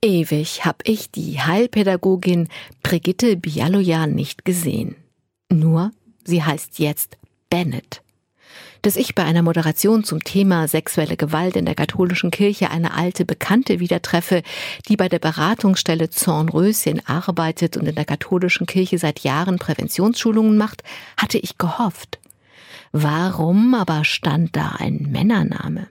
[0.00, 2.48] Ewig hab ich die Heilpädagogin
[2.84, 4.94] Brigitte Bialoyan nicht gesehen.
[5.50, 5.90] Nur,
[6.24, 7.18] sie heißt jetzt
[7.50, 8.02] Bennett.
[8.82, 13.24] Dass ich bei einer Moderation zum Thema sexuelle Gewalt in der katholischen Kirche eine alte
[13.24, 14.44] Bekannte wieder treffe,
[14.88, 20.84] die bei der Beratungsstelle Zornröschen arbeitet und in der katholischen Kirche seit Jahren Präventionsschulungen macht,
[21.16, 22.20] hatte ich gehofft.
[22.92, 25.88] Warum aber stand da ein Männername?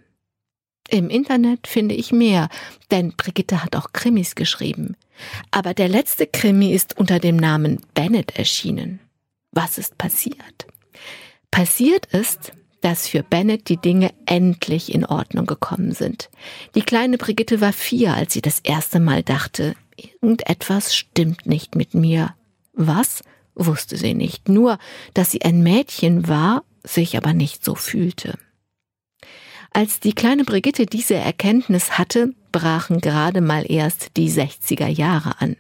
[0.90, 2.50] Im Internet finde ich mehr,
[2.92, 4.96] denn Brigitte hat auch Krimis geschrieben.
[5.52, 9.00] Aber der letzte Krimi ist unter dem Namen Bennett erschienen.
[9.52, 10.68] Was ist passiert?
[11.52, 16.30] Passiert ist, dass für Bennett die Dinge endlich in Ordnung gekommen sind.
[16.76, 21.94] Die kleine Brigitte war vier, als sie das erste Mal dachte, irgendetwas stimmt nicht mit
[21.94, 22.36] mir.
[22.74, 23.24] Was?
[23.56, 24.78] wusste sie nicht, nur,
[25.16, 28.38] dass sie ein Mädchen war, sich aber nicht so fühlte.
[29.74, 35.56] Als die kleine Brigitte diese Erkenntnis hatte, brachen gerade mal erst die 60er Jahre an.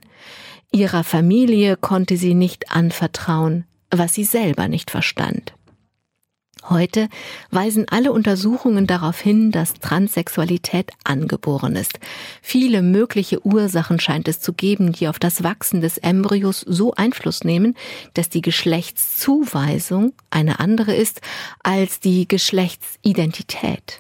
[0.72, 5.54] Ihrer Familie konnte sie nicht anvertrauen, was sie selber nicht verstand.
[6.70, 7.08] Heute
[7.50, 12.00] weisen alle Untersuchungen darauf hin, dass Transsexualität angeboren ist.
[12.42, 17.46] Viele mögliche Ursachen scheint es zu geben, die auf das Wachsen des Embryos so Einfluss
[17.46, 17.76] nehmen,
[18.16, 21.22] dass die Geschlechtszuweisung eine andere ist
[21.64, 24.00] als die Geschlechtsidentität.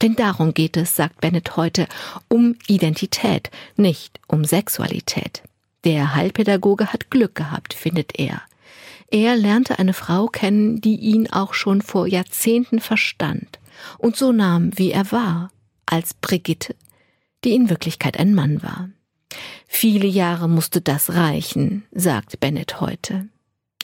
[0.00, 1.86] Denn darum geht es, sagt Bennett heute,
[2.28, 5.42] um Identität, nicht um Sexualität.
[5.84, 8.42] Der Heilpädagoge hat Glück gehabt, findet er.
[9.08, 13.58] Er lernte eine Frau kennen, die ihn auch schon vor Jahrzehnten verstand
[13.98, 15.50] und so nahm, wie er war,
[15.86, 16.74] als Brigitte,
[17.44, 18.90] die in Wirklichkeit ein Mann war.
[19.66, 23.28] Viele Jahre musste das reichen, sagt Bennett heute.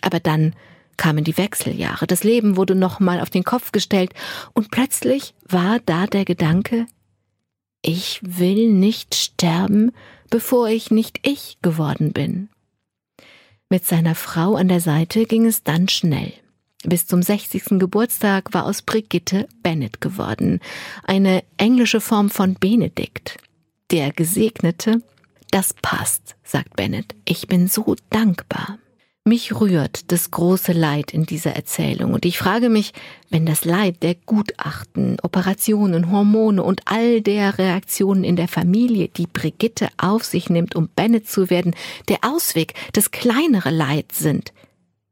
[0.01, 0.55] Aber dann
[0.97, 4.13] kamen die Wechseljahre, das Leben wurde nochmal auf den Kopf gestellt
[4.53, 6.87] und plötzlich war da der Gedanke,
[7.83, 9.91] ich will nicht sterben,
[10.31, 12.49] bevor ich nicht ich geworden bin.
[13.73, 16.35] Mit seiner Frau an der Seite ging es dann schnell.
[16.85, 17.79] Bis zum 60.
[17.79, 20.61] Geburtstag war aus Brigitte Bennett geworden,
[21.05, 23.39] eine englische Form von Benedikt.
[23.91, 25.03] Der Gesegnete,
[25.51, 27.15] das passt, sagt Bennett.
[27.25, 28.77] Ich bin so dankbar.
[29.25, 32.13] Mich rührt das große Leid in dieser Erzählung.
[32.13, 32.93] Und ich frage mich,
[33.31, 39.29] wenn das Leid der Gutachten, Operationen, Hormone und all der Reaktionen in der Familie, die
[39.29, 41.77] Brigitte auf sich nimmt, um Bennett zu werden,
[42.09, 44.53] der Ausweg, das kleinere Leid sind,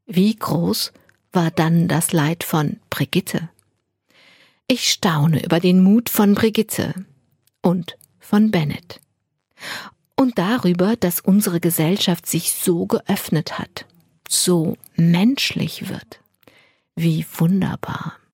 [0.06, 0.92] wie groß
[1.32, 3.48] war dann das Leid von Brigitte?
[4.66, 6.94] Ich staune über den Mut von Brigitte
[7.62, 9.00] und von Bennett.
[10.16, 13.86] Und darüber, dass unsere Gesellschaft sich so geöffnet hat
[14.30, 16.20] so menschlich wird.
[16.94, 18.19] Wie wunderbar.